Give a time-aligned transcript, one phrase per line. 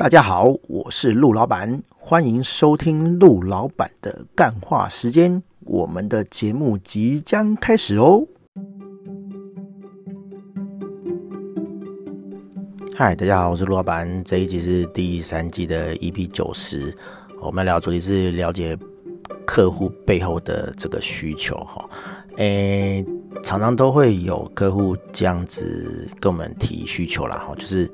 [0.00, 5.42] 大家好，我是陆老板，欢迎收听陆老板的干话时间。
[5.66, 8.26] 我们的节目即将开始哦。
[12.96, 14.24] 嗨，大家好，我是陆老板。
[14.24, 16.96] 这一集是第三季的 EP 九十，
[17.42, 18.74] 我们聊主题是了解
[19.46, 21.86] 客户背后的这个需求哈。
[22.38, 23.04] 诶，
[23.44, 27.86] 常常都会有客户这样子跟我们提需求啦哈，就是。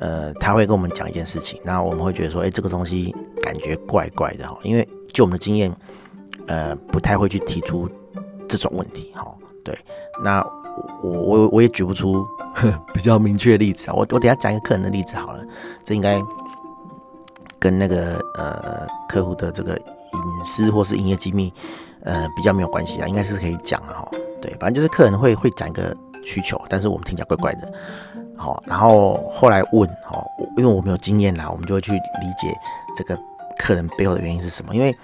[0.00, 5.74] 呃，他会跟我们讲一件事情，然后我们会觉得说，哎，这个东西感觉怪怪的哈，因为就我们的经验，
[6.46, 7.88] 呃，不太会去提出
[8.48, 9.26] 这种问题哈。
[9.64, 9.76] 对，
[10.22, 10.40] 那
[11.02, 12.24] 我我我也举不出
[12.94, 13.94] 比较明确的例子啊。
[13.94, 15.44] 我我等下讲一个客人的例子好了，
[15.84, 16.22] 这应该
[17.58, 21.52] 跟那个呃客户的这个隐私或是营业机密
[22.04, 24.08] 呃比较没有关系啊，应该是可以讲的哈。
[24.40, 25.94] 对，反正就是客人会会讲一个
[26.24, 27.72] 需求，但是我们听起来怪怪的。
[28.38, 30.24] 好，然后后来问，哈，
[30.56, 32.56] 因为我没有经验啦，我们就会去理解
[32.96, 33.18] 这个
[33.58, 34.72] 客人背后的原因是什么。
[34.72, 34.96] 因为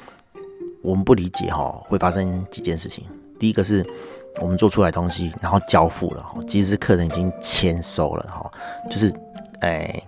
[0.82, 3.04] 我们不理解，哈，会发生几件事情。
[3.40, 3.84] 第一个是
[4.40, 8.48] 我们做出来东西，然后交付了，哈，其实客人已经签收了，哈，
[8.88, 9.12] 就是，
[9.60, 10.00] 哎，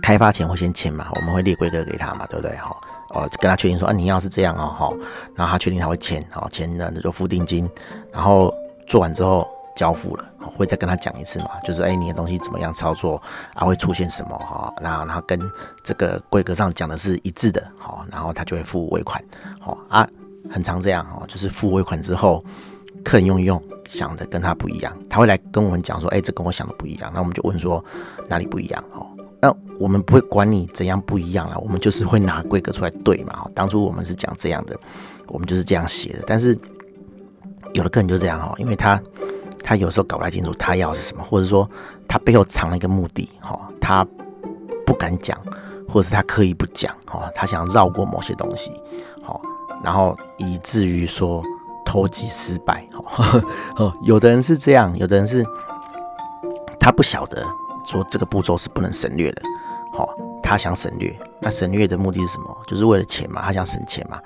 [0.00, 2.56] 开发前会先签嘛，我们会列规格给他嘛，对不对？
[2.58, 2.76] 哈，
[3.10, 4.90] 哦，跟他确定说，啊，你要是这样哦，哈，
[5.34, 7.68] 然后他确定他会签，好，签了那就付定金，
[8.12, 8.54] 然后
[8.86, 9.44] 做完之后。
[9.74, 11.50] 交付了，会再跟他讲一次嘛？
[11.64, 13.20] 就是哎、你的东西怎么样操作
[13.54, 13.66] 啊？
[13.66, 14.72] 会出现什么哈？
[14.80, 15.38] 然后然后跟
[15.82, 19.22] 这个规格上讲的是一致的，好，然后他就会付尾款，
[19.58, 20.08] 好啊，
[20.48, 22.44] 很常这样哈，就是付尾款之后，
[23.04, 27.84] 客人用一用，想的跟他不一样，他会来跟我们讲说，哎、这跟我想的不一样，那我们就问说
[28.28, 28.84] 哪里不一样？
[28.92, 29.06] 哦，
[29.40, 33.44] 那我们不会管你怎样不一样了，我们就是会拿规格出来对嘛。
[33.54, 34.78] 当初我们是讲这样的，
[35.26, 36.56] 我们就是这样写的，但是
[37.72, 39.02] 有的客人就这样哈，因为他。
[39.64, 41.68] 他有时候搞不太清楚他要是什么，或者说
[42.06, 44.06] 他背后藏了一个目的，哈，他
[44.84, 45.36] 不敢讲，
[45.88, 48.70] 或者是他刻意不讲，哈，他想绕过某些东西，
[49.22, 49.40] 好，
[49.82, 51.42] 然后以至于说
[51.84, 53.42] 投机失败，哈，
[53.82, 55.42] 哦，有的人是这样，有的人是
[56.78, 57.42] 他不晓得
[57.86, 59.42] 说这个步骤是不能省略的，
[59.94, 60.06] 好，
[60.44, 62.56] 他想省略，那省略的目的是什么？
[62.66, 64.20] 就是为了钱嘛，他想省钱嘛，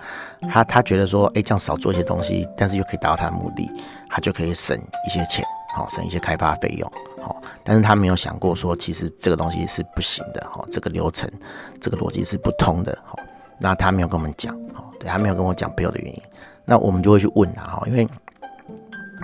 [0.51, 3.71] 他他觉得说，哎，这样少做一些东西，但是又可以达到他的目的。
[4.11, 4.75] 他就可以省
[5.07, 6.91] 一些钱，好，省一些开发费用，
[7.23, 11.31] 好，但是他没有想过说，其实这个东西是不行的，哈，这个流程，
[11.79, 13.19] 这个逻辑是不通的，好，
[13.61, 16.23] 那他没有跟我们讲，好，对，他没有跟我讲背后的原因，
[16.65, 18.09] 那我们就会去问他，哈，因为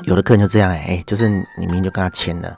[0.03, 2.55] 有的客人就这样，哎，就是你明明就跟他签了，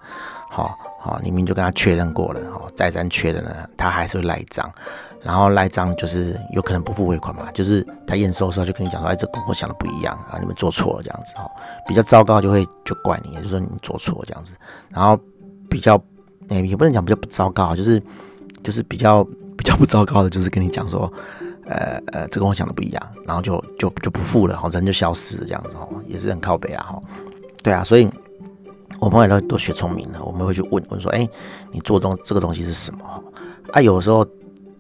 [0.51, 4.71] 好，哦，你明明就跟他确认过了，哦，再三确认了，他还是会赖账。
[5.23, 11.51] 然后赖账就是有可能不付尾款嘛，就是他验收的时候就跟你讲说，哎，这跟我想的不一样啊，你们做错了这样子哦，
[11.89, 14.53] 比较糟糕就会就怪你，就说你做错这样子。
[14.89, 15.19] 然后
[15.69, 16.01] 比较，
[16.49, 18.01] 哎，也不能讲比较不糟糕，就是
[18.63, 19.25] 就是比较
[19.57, 21.13] 比较不糟糕的，就是跟你讲说，
[21.65, 27.03] 呃呃，这跟我想的不一样，然后就就就不付了，好，人就消失了这样子哦，也是很靠北啊哈。
[27.65, 28.09] 对啊，所以
[29.01, 31.29] 我朋友都都学聪明了，我们会去问问说，哎，
[31.71, 33.23] 你做东这个东西是什么哈？
[33.73, 34.27] 啊，有时候。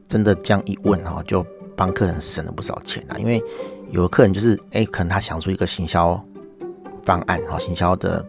[0.09, 1.45] 真的这样一问哈，就
[1.77, 3.19] 帮客人省了不少钱啊！
[3.19, 3.43] 因为
[3.91, 6.25] 有的客人就是哎，可能他想出一个行销
[7.03, 8.25] 方案哈，行销的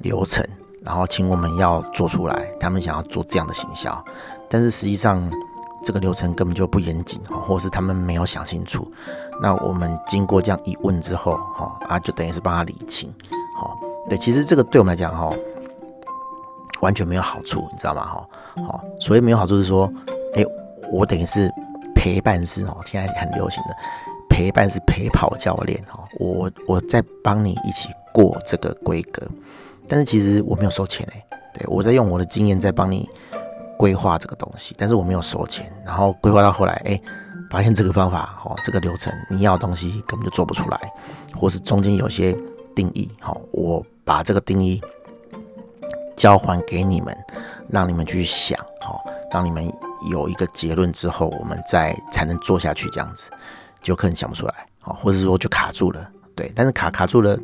[0.00, 0.42] 流程，
[0.82, 4.02] 然后请我们要做出来，他们想要做这样的行销，
[4.48, 5.30] 但是实际上
[5.84, 8.90] 这个流程根本就不严谨哈，或是他们没有想清楚。
[9.42, 13.12] 那我们经过这样一问之后哈，啊，就等于是帮他理清。
[13.54, 13.76] 好，
[14.08, 15.30] 对，其实这个对我们来讲哈，
[16.80, 18.02] 完全没有好处，你知道吗？
[18.04, 18.28] 哈，
[18.66, 19.92] 好，所以没有好处是说，
[20.34, 20.44] 哎。
[20.90, 21.52] 我等于是
[21.94, 23.76] 陪伴式哦，现在很流行的
[24.26, 29.20] 陪伴式陪跑教练哦，我我在帮你一起过这个规格，
[29.86, 33.06] 但是其实我没有收钱哎，对，我在用我的经验在帮你
[33.76, 36.98] 规划这个东西，但是我没有收钱，然后规划到后来哎，
[37.50, 40.80] 发现这个方法哦，这个流程你要的东西根本就做不出来，
[41.38, 42.34] 或是中间有些
[42.74, 44.80] 定义哦，我把这个定义
[46.16, 47.14] 交还给你们，
[47.68, 49.70] 让你们去想好，让你们。
[50.08, 53.32] 有一个结论之后，我们再才能做下去，这样子
[53.82, 57.36] 就可能想不出来，好，或者说就卡住了，对，但是卡卡住了，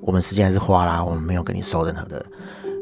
[0.00, 2.24] 我们时间还是花啦，我们没有给你收任何的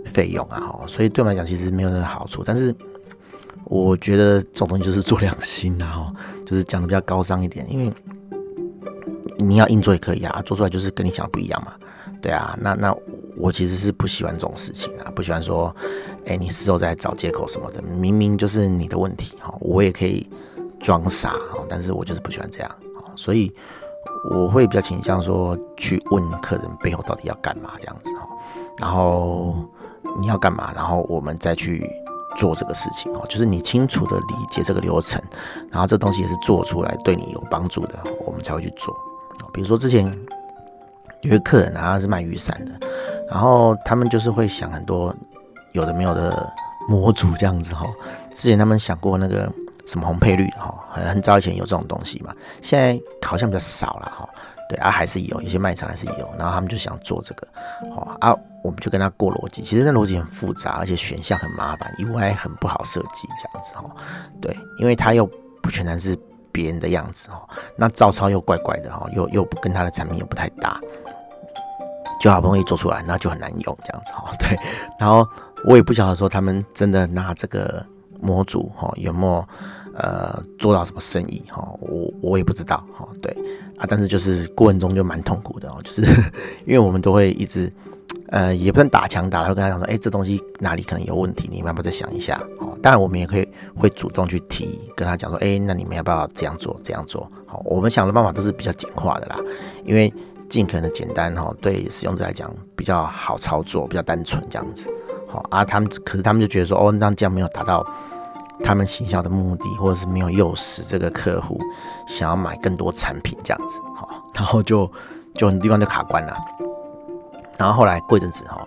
[0.06, 2.72] 费用啊，哈，所以对我来讲其实没有任何好处，但是
[3.64, 6.12] 我觉得这种东西就是做良心啊，哈，
[6.46, 7.92] 就是讲的比较高尚一点，因为
[9.38, 11.72] 你要硬做也可以啊，做出来就是跟你想的不一样嘛，
[12.22, 12.96] 对啊，那那。
[13.40, 15.72] 我其实是不喜欢这种事情啊，不喜欢说，
[16.26, 20.28] 哎，你事后再找借口什么的，明明就是你的问题哈，我也可以
[20.80, 22.70] 装傻哈，但是我就是不喜欢这样，
[23.14, 23.54] 所以
[24.28, 28.26] 我会比较倾向说去问客人背后到底要干嘛这样子哈，
[28.78, 29.54] 然后
[30.20, 31.88] 你要干嘛，然后我们再去
[32.36, 35.22] 做这个事情哦，就是你清楚的理解这个流程，
[35.70, 38.92] 然后这东西也是做出来对你有帮助的，我们才会去做。
[39.52, 40.12] 比如说之前
[41.22, 42.86] 有一个客人啊，是卖雨伞的，
[43.28, 45.14] 然后他们就是会想很多
[45.72, 46.52] 有的没有的
[46.88, 47.86] 模组这样子哈。
[48.34, 49.50] 之前他们想过那个
[49.86, 52.32] 什么红配绿哈，很很早以前有这种东西嘛，
[52.62, 54.28] 现在好像比较少了哈。
[54.68, 57.48] 对啊，还是有，有些卖场还是有，然后他们就想做这个，
[57.94, 63.84] 好啊，我们就跟他过逻辑，其实那逻辑很复杂，而且选项很麻烦，UI 很不好设计这样子哈。
[64.42, 65.26] 对，因为他又
[65.62, 66.14] 不全然是
[66.52, 70.80] 别人的样子哈，那照抄又怪怪的哈，又又跟他的产品又不太搭，
[72.20, 74.32] 就好不容易做出来，那就很难用这样子哈。
[74.40, 74.58] 对，
[74.98, 75.26] 然后
[75.64, 77.84] 我也不晓得说他们真的拿这个
[78.20, 79.46] 模组哈有没有。
[80.00, 81.60] 呃，做到什么生意哈？
[81.80, 83.04] 我我也不知道哈。
[83.20, 83.36] 对
[83.76, 86.02] 啊，但是就是过程中就蛮痛苦的哦，就是
[86.64, 87.68] 因为我们都会一直
[88.30, 92.40] 呃，也不算打枪打，会跟他讲说，哎、这东西哪里可能有问题，你们要不要再想一下？
[92.60, 96.78] 哦，当然我们也可以会主动去提，跟他讲说，哎、那你们要不要这样做？
[96.82, 97.30] 这样做？
[97.46, 99.36] 好，我们想的办法都是比较简化的啦，
[99.84, 100.12] 因为
[100.48, 104.90] 尽可能的简单哈，对使用者来讲比较好操作，比较单纯这样子。
[105.26, 107.86] 好啊，他们可是他们就觉得说，哦，那这样没有达到。
[108.60, 111.60] 他们行销的目的，或者是没有诱使这个客户
[112.08, 114.90] 想要买更多产品这样子，好，然后就
[115.32, 116.36] 就很地方就卡关了。
[117.58, 118.66] 然后后来过一阵子，哈，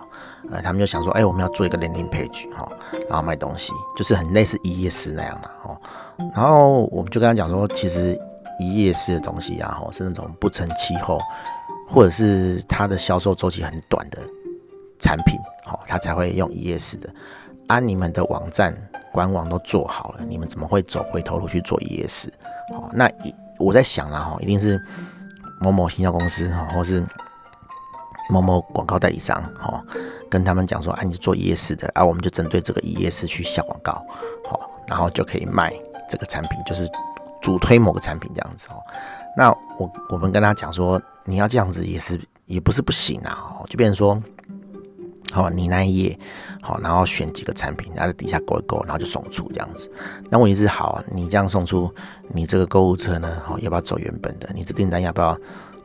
[0.50, 2.70] 呃，他们就想说，哎，我们要做一个 landing page，哈，
[3.08, 5.80] 然后卖东西，就是很类似一页式那样的，哈。
[6.34, 8.18] 然后我们就跟他讲说，其实
[8.58, 11.20] 一页式的东西啊，哈，是那种不成气候，
[11.88, 14.18] 或者是它的销售周期很短的
[15.00, 17.08] 产品，哈，他才会用一页式的。
[17.68, 18.74] 按你们的网站。
[19.12, 22.32] 官网都做好了，你们怎么会走回头路去做一页式？
[22.74, 23.06] 好，那
[23.58, 24.82] 我在想了哈，一定是
[25.60, 27.04] 某某行销公司哈，或是
[28.32, 29.84] 某某广告代理商哈，
[30.30, 33.92] 跟他们讲说，啊，你做一页式的，啊，我们就针对这个一页式去下广告，
[34.48, 35.70] 好，然后就可以卖
[36.08, 36.88] 这个产品，就是
[37.42, 38.82] 主推某个产品这样子哦。
[39.36, 44.22] 那我我们跟他讲说，你要这样子也是也不是不行啊，就变成说。
[45.34, 46.18] 好，你那一页，
[46.60, 49.90] 好，然后选几个产品，然后在底下勾一勾，然后就送出这样子。
[50.28, 51.90] 那问题是，好，你这样送出，
[52.34, 54.50] 你这个购物车呢，好，要不要走原本的？
[54.54, 55.34] 你这订单要不要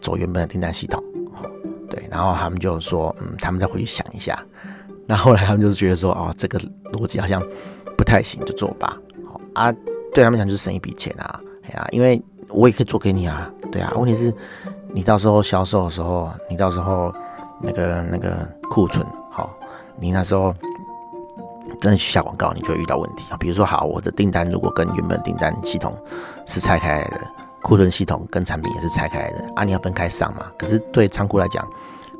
[0.01, 1.01] 走原本的订单系统？
[1.89, 4.37] 对，然后他们就说，嗯，他们再回去想一下。
[5.05, 6.59] 那后来他们就是觉得说，哦，这个
[6.91, 7.41] 逻辑好像
[7.97, 8.97] 不太行，就做吧。
[9.25, 9.71] 好啊，
[10.13, 13.93] 对他们讲就是省一笔钱啊，哎呀，因为我也可以做给你啊，对啊。
[13.95, 14.33] 问题是，
[14.93, 17.13] 你到时候销售的时候，你到时候
[17.61, 19.05] 那个那个库存。
[19.31, 19.55] 好，
[19.99, 20.53] 你那时候
[21.79, 23.37] 真的去下广告，你就会遇到问题啊。
[23.37, 25.95] 比如说，好，我的订单如果跟原本订单系统
[26.45, 27.21] 是拆开来的，
[27.67, 30.49] 库存系统跟产品也是拆开来的啊，你要分开上嘛。
[30.57, 31.67] 可是对仓库来讲，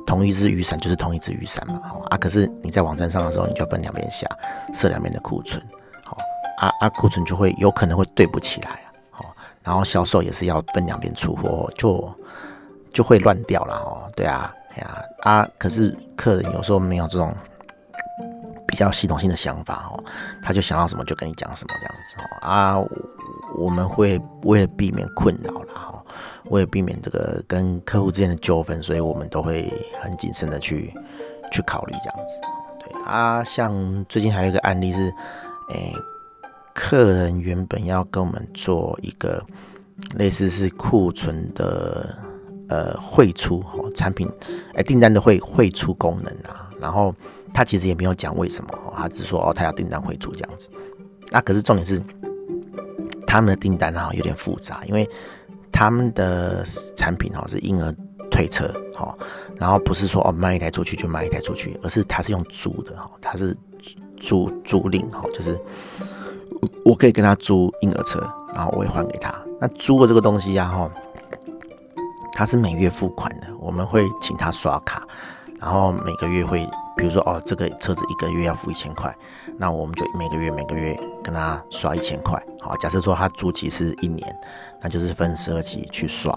[0.06, 1.80] 同一只雨伞就是同一只雨伞嘛。
[1.88, 4.28] 好啊，可是你在网站上的时候，你就分两边下，
[4.74, 5.66] 设两边的库存。
[6.04, 6.18] 好
[6.58, 8.92] 啊啊，库存就会有可能会对不起来啊。
[9.10, 9.26] 好，
[9.64, 12.14] 然后销售也是要分两边出货，就
[12.92, 14.12] 就会乱掉了哦。
[14.18, 14.54] 对啊。
[14.80, 15.50] 呀啊！
[15.58, 17.34] 可是客人有时候没有这种
[18.68, 20.04] 比较系统性的想法哦，
[20.44, 22.78] 他就想到什么就跟你讲什么这样子哦啊！
[23.58, 26.04] 我们会为了避免困扰啦哈，
[26.50, 30.94] 为了避免这个跟客户之间的纠纷，所以我们都会很谨慎的去
[31.52, 32.34] 去考虑这样子。
[32.80, 35.14] 对啊，像最近还有一个案例是，
[35.74, 35.94] 诶，
[36.74, 39.44] 客人原本要跟我们做一个
[40.16, 42.16] 类似是库存的。
[42.70, 44.30] 呃，汇出哦，产品
[44.74, 47.16] 哎，订单的汇汇出功能啊，然后
[47.54, 50.70] 他其实也没有讲为什么哦，他只说哦，他要订单汇出这样子。
[51.32, 51.98] 那可是重点是
[53.28, 55.08] 他们的订单啊有点复杂，因为
[55.72, 56.64] 他们的
[56.96, 57.94] 产品哦是婴儿
[58.32, 58.66] 推车
[58.98, 59.16] 哦，
[59.58, 63.56] 然后不是说哦卖一台出去就卖一台出去，而是他是用租的哈，他是
[64.20, 65.60] 租租赁哈，就是
[66.84, 68.20] 我可以跟他租婴儿车，
[68.56, 69.32] 然后我会还给他。
[69.60, 70.90] 那租的这个东西呀哈。
[72.34, 75.02] 他是每月付款的，我们会请他刷卡，
[75.60, 79.12] 然后每个月会，比如说哦，这个车子一个月要付一千块，
[79.58, 80.96] 那我们就每个月每个月
[81.28, 82.42] 跟他刷一千块。
[82.62, 84.26] 好，假设说他租期是一年，
[84.82, 86.34] 那就是分十二期去刷。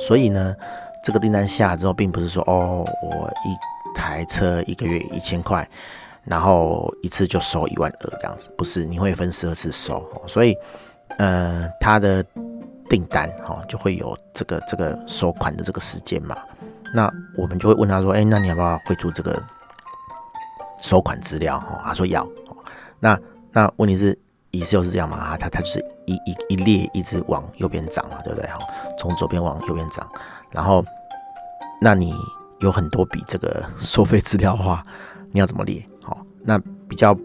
[0.00, 0.56] 所以呢，
[1.04, 5.68] 这个订单下之后，并不是说哦，我一台车一个月一千块，
[6.24, 10.02] 然后一次就收一万二这样子，不是，你会分十二次收。
[10.26, 10.56] 所以，
[11.18, 12.24] 呃，他的。
[12.90, 16.36] 订单哈就会有这个这个收款的这个时间嘛，
[16.92, 19.40] 那我们就会问他说，哎，那你要不要汇出这个
[20.82, 21.60] 收款资料？
[21.60, 22.26] 哈，他说要。
[22.98, 23.16] 那
[23.52, 24.18] 那问题是，
[24.50, 25.36] 意思就是这样嘛？
[25.36, 28.48] 它它就是一一一列一直往右边涨嘛，对不对？
[28.48, 28.58] 哈，
[28.98, 30.08] 从左边往右边涨，
[30.50, 30.84] 然后
[31.80, 32.14] 那你
[32.60, 34.84] 有很多笔这个收费资料的话，
[35.30, 35.84] 你要怎么列？
[36.02, 37.16] 好，那比较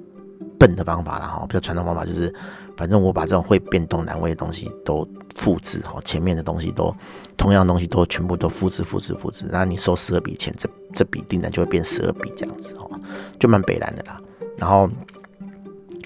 [0.59, 2.33] 笨的方法了哈，比较传统方法就是，
[2.77, 6.95] 反正我把这种会变动难位的东西都复制哈，前面的东西都
[7.35, 12.87] 同样东西都全部都复制复制复制，然后你收十二笔钱，这这笔订单就会变十二笔这样子哈，
[13.39, 14.21] 就蛮北烂的啦。
[14.57, 14.87] 然后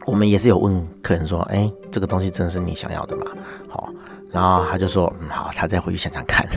[0.10, 3.26] 我们也是有问客人说，哎，这个东西真的是你想要的吗？
[3.70, 3.90] 好，
[4.32, 6.48] 然后他就说，嗯，好，他再回去想想看。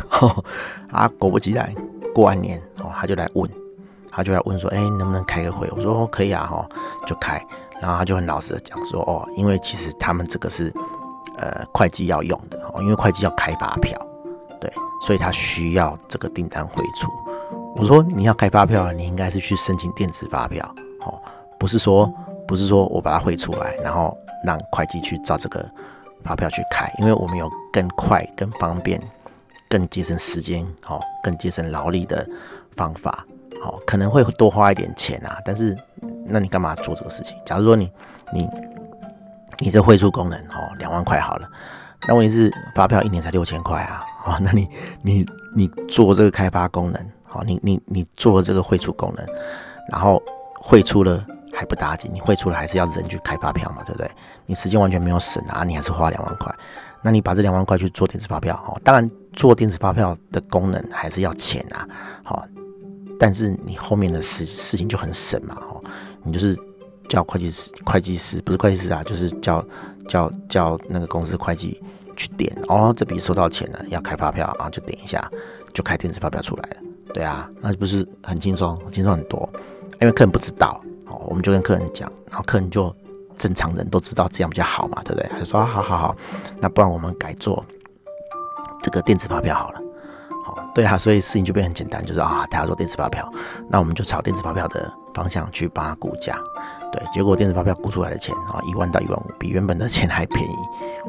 [0.90, 1.72] 啊，果不其然，
[2.14, 3.48] 过完年哦，他就来问。
[4.14, 6.68] 他就来问说：“哎，能不能开个会？”我说：“可以啊，哈，
[7.06, 7.42] 就开。”
[7.80, 10.70] 然后他就很老实的讲说：“哦，因为其实他们这个是
[11.38, 13.98] 呃会计要用的哦，因为会计要开发票，
[14.60, 17.10] 对，所以他需要这个订单汇出。”
[17.74, 20.62] 我说：“你要开发票，你应该是去申请电子发票，
[21.06, 21.18] 哦，
[21.58, 22.12] 不是说
[22.52, 25.66] 不是说我把它汇出来，然后让会计去照这个
[26.22, 29.00] 发票去开，因为我们有更快、更方便、
[29.70, 32.28] 更节省时间，哦，更节省劳力的
[32.76, 33.24] 方法。”
[33.64, 35.74] 哦，可能会多花一点钱啊，但是
[36.26, 37.34] 那你干嘛做这个事情？
[37.46, 37.90] 假如说你
[38.34, 38.46] 你
[39.60, 41.48] 你这汇出功能哦，两万块好了，
[42.06, 44.68] 那问题是发票一年才六千块啊，哦，那你
[45.00, 45.24] 你
[45.56, 49.24] 你做这个开发功能，哦，你你你做这个汇出功能，
[49.88, 50.22] 然后
[50.60, 54.10] 汇出了还不打紧，你汇出来还是要人去开发票嘛，对不对？
[54.46, 56.54] 你时间完全没有省啊，你还是花两万块，
[57.02, 61.86] 那你把这两万块去做电子发票，哦，当然做电子发票的功能还是要钱啊，
[62.24, 62.44] 好。
[63.18, 65.80] 但是你后面的事事情就很省嘛，哦，
[66.24, 66.58] 你就是
[67.08, 69.64] 叫会计师，会计师不是会计师啊，就是叫
[70.08, 71.80] 叫叫那个公司会计
[72.16, 75.30] 去点，哦，这笔收到钱了，要开发票啊，就点一下，
[75.72, 76.76] 就开电子发票出来了，
[77.14, 79.48] 对啊，那不是很轻松，轻松很多，
[80.00, 80.82] 因为客人不知道，
[81.26, 82.94] 我们就跟客人讲，然后客人就
[83.38, 85.30] 正常人都知道这样比较好嘛，对不对？
[85.38, 86.16] 他说好好好，
[86.60, 87.64] 那不然我们改做
[88.82, 89.80] 这个电子发票好了。
[90.44, 93.30] 好对啊，所以事情就变很简单，就是啊，他要做电子发票，
[93.68, 96.36] 那我们就朝电子发票的方向去帮他估价。
[96.92, 100.56] 对，结果电子发票估出来的钱啊，一万到一万五，比原本的钱还便宜，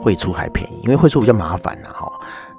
[0.01, 2.11] 汇出还便宜，因为汇出比较麻烦呐，哈，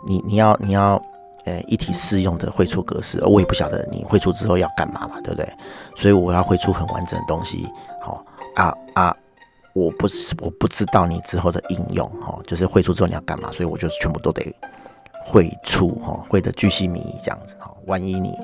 [0.05, 1.01] 你你要你要
[1.45, 5.49] 呃一体适用的绘出格式，我也不晓得你绘出之后要干嘛嘛，对不对？
[5.97, 7.69] 所以我要绘出很完整的东西，
[8.03, 8.25] 好
[8.57, 9.17] 啊啊，
[9.73, 14.55] 我不是我不知道你之后的应用，哈，就是绘出之后你要干嘛，所以我就是全部都得。
[15.27, 18.37] 绘出哈，绘的巨细靡遗这样子哈，万一你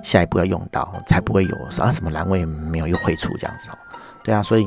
[0.00, 3.76] 下一步要用到，才不会有啥什么栏位没有又绘出这样子哈。
[4.22, 4.64] 对啊，所以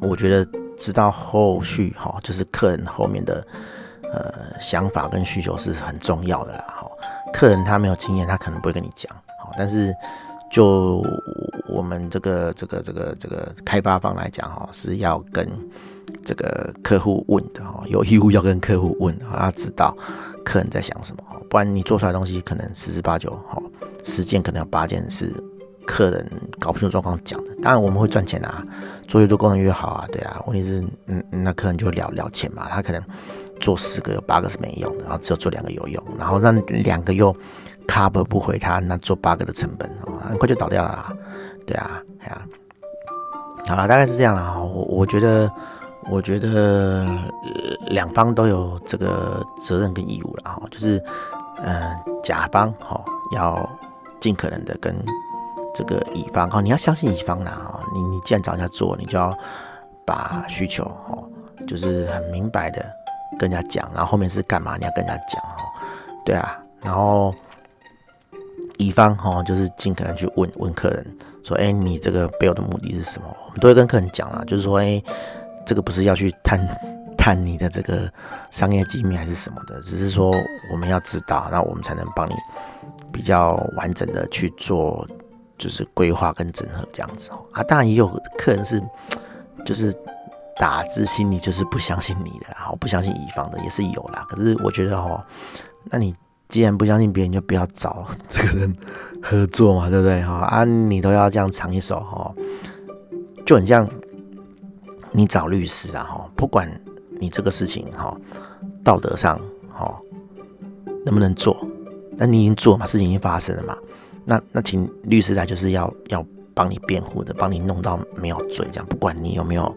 [0.00, 0.48] 我觉得
[0.78, 3.44] 知道后续哈，就是客人后面的
[4.14, 6.88] 呃想法跟需求是很重要的啦哈。
[7.32, 9.92] 客人他没有经验，他可能不会跟你讲，好但是
[10.50, 11.04] 就
[11.68, 15.48] 我们这个这个这个这个开发方来讲哈，是要跟。
[16.22, 19.94] 这个客户问的哈，有义务要跟客户问，要知道
[20.44, 23.60] 客人在想什么，不然你做出来的东西可能十之八九哈，
[24.04, 25.32] 十件可能有八件是
[25.86, 27.50] 客人搞不清楚状况讲的。
[27.62, 28.64] 当然我们会赚钱啊，
[29.06, 30.42] 做越多功能越好啊，对啊。
[30.46, 33.02] 问题是，嗯，那客人就聊聊钱嘛，他可能
[33.60, 37.34] 做十个有八个是没用的，然后只有做两个有用，然后那两个又
[37.86, 39.90] cover 不回他那做八个的成本，
[40.28, 41.12] 很快就倒掉了啦，
[41.66, 42.42] 对啊，哎呀，
[43.68, 45.50] 好了，大概是这样啦，我我觉得。
[46.10, 47.08] 我觉得
[47.86, 51.02] 两方都有这个责任跟义务了哈，就是，
[51.64, 51.82] 嗯，
[52.22, 53.66] 甲方哈要
[54.20, 54.94] 尽可能的跟
[55.74, 59.36] 这个乙方哦，你要相信乙方啦哦，你你既然找人家做，你就要
[60.06, 61.28] 把需求哦，
[61.66, 62.84] 就是很明白的
[63.38, 65.60] 跟人家讲，然后后面是干嘛，你要跟人家讲哦，
[66.24, 67.34] 对啊，然后
[68.78, 71.04] 乙方哈就是尽可能去问问客人
[71.42, 73.26] 说，哎，你这个背后的目的是什么？
[73.46, 75.02] 我们都会跟客人讲啦，就是说，哎。
[75.66, 76.60] 这个不是要去探
[77.16, 78.06] 探你的这个
[78.50, 80.30] 商业机密还是什么的，只是说
[80.70, 82.34] 我们要知道，那我们才能帮你
[83.10, 85.08] 比较完整的去做，
[85.58, 87.44] 就是规划跟整合这样子哦。
[87.52, 88.08] 啊，当然也有
[88.38, 88.82] 客人是
[89.64, 89.94] 就是
[90.56, 94.26] 打自心里就是不相信你的，然后不相信乙方的也是有啦。
[94.28, 95.22] 可是我觉得哦，
[95.84, 96.14] 那你
[96.48, 98.76] 既然不相信别人，就不要找 这个人
[99.22, 100.34] 合作嘛，对不对哈？
[100.34, 102.34] 啊，你都要这样藏一手哈，
[103.46, 103.88] 就很像。
[105.16, 106.68] 你找律师啊，哈，不管
[107.20, 108.12] 你这个事情哈，
[108.82, 109.40] 道德上
[109.72, 109.96] 哈
[111.04, 111.56] 能不能做，
[112.16, 113.78] 那你已经做嘛，事情已经发生了嘛，
[114.24, 119.74] 那那请律师来就是要要帮你辩护的，帮你弄到没有罪，这样不管你有没有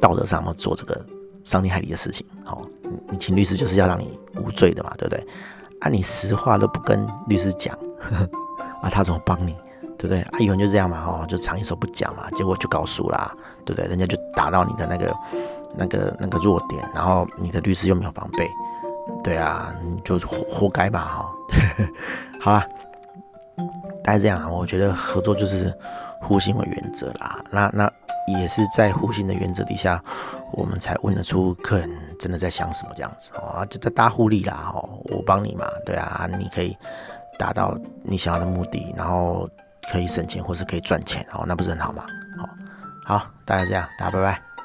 [0.00, 1.04] 道德上要做这个
[1.44, 2.66] 伤天害理的事情，好，
[3.10, 5.26] 你请律师就是要让你无罪的嘛，对不对？
[5.80, 7.76] 啊，你实话都不跟律师讲，
[8.82, 9.54] 啊，他怎么帮你？
[9.98, 10.20] 对不对？
[10.20, 13.34] 啊，有人就这样嘛，哦，就藏一手不讲嘛，结果就告诉啦，
[13.64, 13.88] 对不对？
[13.88, 15.16] 人家就打到你的那个、
[15.74, 18.50] 那个、那个弱点，然后你的律师又没有防备，
[19.24, 21.32] 对啊，你就活活该吧，哈。
[22.42, 22.66] 好啦，
[24.02, 25.72] 大概这样啊，我觉得合作就是
[26.20, 27.42] 互信为原则啦。
[27.50, 27.90] 那那
[28.38, 30.02] 也是在互信的原则底下，
[30.52, 36.76] 我们才问得出客人真的在想什么这样子哦，就在大互利啦哦，我帮你嘛，对啊，你可以
[37.38, 39.48] 达到你想要的目的，然后
[39.90, 42.04] 可以省钱或是可以赚钱哦，那不是很好吗？
[43.06, 44.55] 好，好，大家这样，大家拜拜。